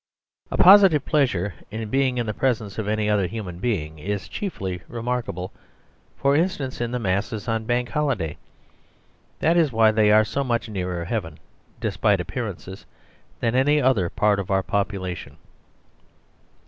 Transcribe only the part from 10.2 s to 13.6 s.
so much nearer Heaven (despite appearances) than